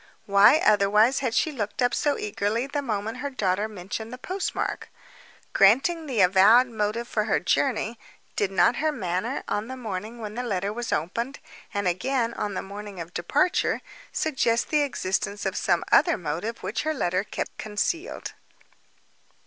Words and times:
Why, 0.25 0.57
otherwise, 0.65 1.19
had 1.19 1.35
she 1.35 1.51
looked 1.51 1.79
up 1.79 1.93
so 1.93 2.17
eagerly 2.17 2.65
the 2.65 2.81
moment 2.81 3.17
her 3.19 3.29
daughter 3.29 3.67
mentioned 3.67 4.11
the 4.11 4.17
postmark. 4.17 4.89
Granting 5.53 6.07
the 6.07 6.21
avowed 6.21 6.65
motive 6.65 7.07
for 7.07 7.25
her 7.25 7.39
journey—did 7.39 8.49
not 8.49 8.77
her 8.77 8.91
manner, 8.91 9.43
on 9.47 9.67
the 9.67 9.77
morning 9.77 10.19
when 10.19 10.33
the 10.33 10.41
letter 10.41 10.73
was 10.73 10.91
opened, 10.91 11.37
and 11.71 11.87
again 11.87 12.33
on 12.33 12.55
the 12.55 12.63
morning 12.63 12.99
of 12.99 13.13
departure, 13.13 13.83
suggest 14.11 14.69
the 14.69 14.81
existence 14.81 15.45
of 15.45 15.55
some 15.55 15.83
other 15.91 16.17
motive 16.17 16.63
which 16.63 16.81
her 16.81 16.95
letter 16.95 17.23
kept 17.23 17.55
concealed? 17.59 18.33